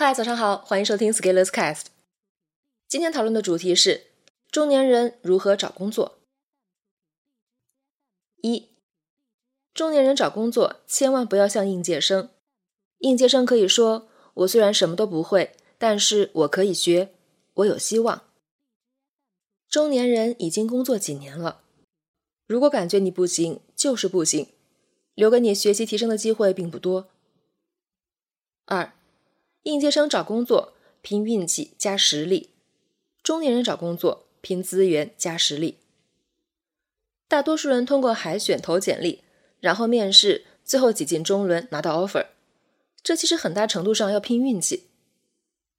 [0.00, 1.86] 嗨，早上好，欢迎收听 Scalers Cast。
[2.86, 4.12] 今天讨论的主题是
[4.48, 6.20] 中年人如何找工作。
[8.40, 8.68] 一，
[9.74, 12.30] 中年人找工作千万不要像应届生。
[12.98, 17.12] 应届生可以说：“我虽然什么都不会，但是我可以学，
[17.54, 18.22] 我有希望。”
[19.68, 21.62] 中年人已经工作几年了，
[22.46, 24.46] 如果感觉你不行，就是不行，
[25.16, 27.08] 留给你学习提升的机会并不多。
[28.66, 28.92] 二。
[29.68, 30.72] 应届生找工作
[31.02, 32.48] 拼运气加实力，
[33.22, 35.76] 中年人找工作拼资源加实力。
[37.28, 39.22] 大多数人通过海选投简历，
[39.60, 42.28] 然后面试，最后挤进中轮拿到 offer。
[43.02, 44.84] 这其实很大程度上要拼运气。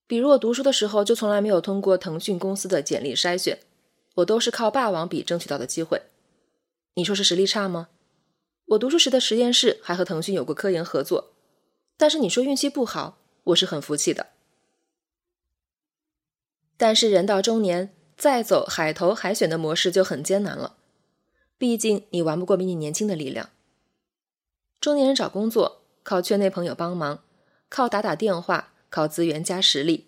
[0.05, 3.57] 比如我读书的时候就从来没有通过腾讯公司的简历筛选，
[4.17, 6.03] 我都是靠霸王笔争取到的机会。
[6.93, 7.89] 你说是实力差吗？
[8.67, 11.31] 我读书时的实验室还和腾讯有过科研合作，
[11.97, 13.17] 但是你说运气不好？
[13.49, 14.27] 我是很服气的，
[16.77, 20.77] 但是人到中年，再走海投海选的模式就很艰难了。
[21.57, 23.49] 毕竟你玩不过比你年轻的力量。
[24.79, 27.23] 中年人找工作靠圈内朋友帮忙，
[27.69, 30.07] 靠打打电话，靠资源加实力。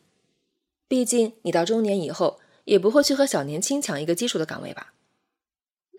[0.87, 4.93] 毕竟你到中年以后，也不会去和小年轻抢一个基础的岗位吧？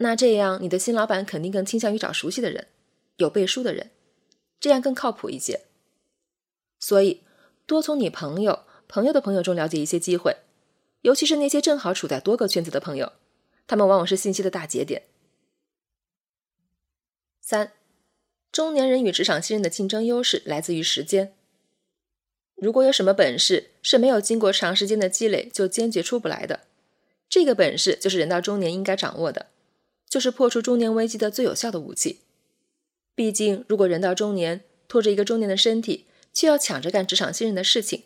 [0.01, 2.69] 那这样你的新老板肯定更倾向于找熟悉的人，
[3.17, 3.91] 有背书的人，
[4.61, 5.63] 这样更靠谱一些。
[6.79, 7.23] 所以，
[7.67, 10.39] 多从你朋友、朋友的朋友中了解一些机会，
[11.03, 13.13] 尤其是那些正好处在多个圈子的朋友，
[13.67, 15.05] 他们往往是信息的大节点。
[17.41, 17.73] 三，
[18.51, 21.35] 中年人与职场新人的竞争优势来自于时间。
[22.55, 26.61] 如果有什么本事是没有经过长时间的积累就坚决出不来的，
[27.29, 29.47] 这个本事就是人到中年应该掌握的，
[30.09, 32.21] 就是破除中年危机的最有效的武器。
[33.15, 38.05] 毕竟，如果人到中年拖着一个中年的身体，却要抢着干职场新人的事情，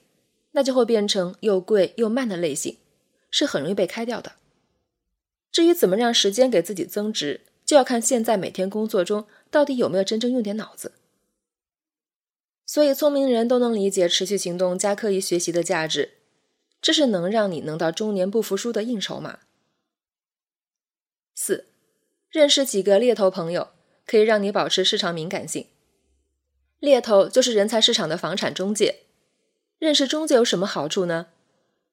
[0.52, 2.78] 那就会变成又贵又慢的类型，
[3.30, 4.32] 是很容易被开掉的。
[5.52, 10.92] 至于怎么让时间给自己增值，就要看现在每天工作中到底有没有真正用点脑子。
[12.66, 16.14] 所以，聪明人都能理解持续行动加刻意学习的价值，
[16.82, 19.38] 这是能让你能到中年不服输的硬筹码。
[21.32, 21.66] 四，
[22.28, 23.68] 认识几个猎头朋友，
[24.04, 25.68] 可以让你保持市场敏感性。
[26.86, 29.00] 猎头就是人才市场的房产中介，
[29.80, 31.26] 认识中介有什么好处呢？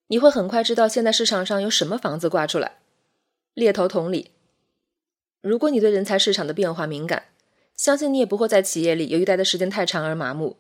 [0.05, 2.77] 你会很快知道现在市场上有什么房子挂出来。
[3.55, 4.29] 猎头同理，
[5.41, 7.29] 如果你对人才市场的变化敏感，
[7.75, 10.57] 相信你也不会在企业里由于待的时间太长而麻木。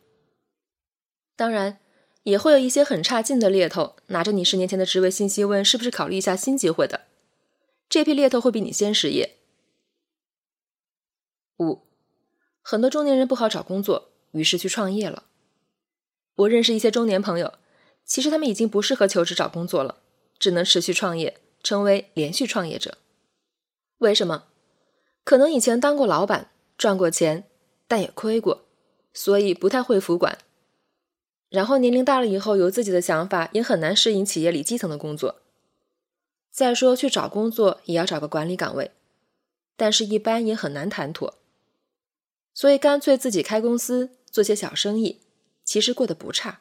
[1.35, 1.77] 当然，
[2.23, 7.01] 也会有一些很差劲的猎头拿着你十年前的职位信息问是不是考虑一下新机会的，
[7.87, 9.35] 这批猎头会比你先失业。
[11.59, 11.81] 五，
[12.63, 14.09] 很多中年人不好找工作。
[14.33, 15.23] 于是去创业了。
[16.35, 17.53] 我认识一些中年朋友，
[18.05, 19.99] 其实他们已经不适合求职找工作了，
[20.37, 22.97] 只能持续创业，成为连续创业者。
[23.99, 24.45] 为什么？
[25.23, 27.45] 可能以前当过老板，赚过钱，
[27.87, 28.65] 但也亏过，
[29.13, 30.37] 所以不太会服管。
[31.49, 35.41] 然后年龄大了以后，有自己的想法，也很难适应企业里基层的工作。
[36.51, 38.91] 再说去找工作，也要找个管理岗位，
[39.77, 41.35] 但是一般也很难谈妥。
[42.55, 44.09] 所以干脆自己开公司。
[44.33, 45.19] 做些小生意，
[45.63, 46.59] 其实过得不差。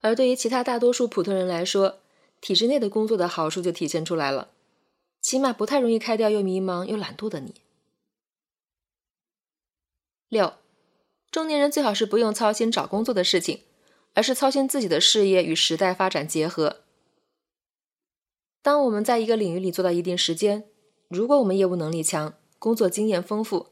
[0.00, 1.98] 而对于其他大多数普通人来说，
[2.40, 4.52] 体制内的工作的好处就体现出来了，
[5.20, 7.56] 起码不太容易开掉又迷茫又懒惰的你。
[10.28, 10.54] 六，
[11.32, 13.62] 中年人最好是不用操心找工作的事情，
[14.14, 16.82] 而是操心自己的事业与时代发展结合。
[18.62, 20.64] 当我们在一个领域里做到一定时间，
[21.08, 23.66] 如果我们业务能力强，工作经验丰富，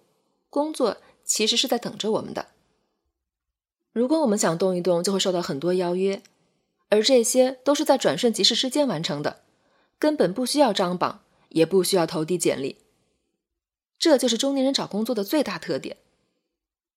[0.48, 0.96] 工作。
[1.30, 2.48] 其实是在等着我们的。
[3.92, 6.24] 如果我们想动一动，就会受到很多邀约，
[6.88, 9.44] 而这些都是在转瞬即逝之间完成的，
[9.96, 12.78] 根本不需要张榜，也不需要投递简历。
[13.96, 15.98] 这就是中年人找工作的最大特点。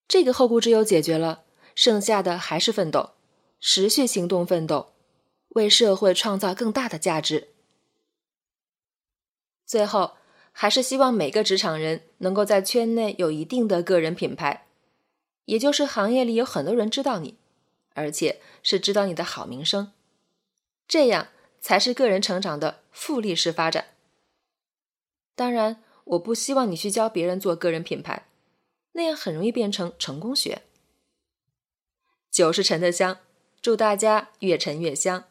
[0.07, 1.43] 这个后顾之忧解决了，
[1.75, 3.11] 剩下的还是奋斗，
[3.59, 4.93] 持续行动奋斗，
[5.49, 7.49] 为社会创造更大的价值。
[9.67, 10.13] 最后。
[10.55, 14.67] 还是希望每个职场人能够在圈内有一定的个人品牌，
[15.45, 17.35] 也就是行业里有很多人知道你，
[17.95, 19.91] 而且是知道你的好名声，
[20.87, 21.29] 这样
[21.59, 23.87] 才是个人成长的复利式发展。
[25.35, 28.27] 当然，我不希望你去教别人做个人品牌，
[28.91, 30.61] 那样很容易变成成功学。
[32.29, 33.17] 酒是陈的香，
[33.59, 35.25] 祝大家越陈越香。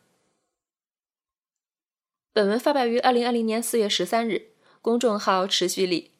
[2.33, 4.52] 本文发表于二零二零年四月十三日。
[4.83, 6.11] 公众号持续力，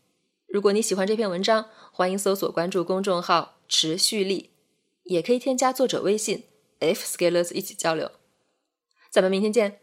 [0.47, 4.51] 如果你喜欢这篇文章，欢迎搜索关注公众号持续力，
[5.03, 6.45] 也可以添加作者微信
[6.79, 8.13] F Scalers 一起交流。
[9.11, 9.82] 咱们明天见。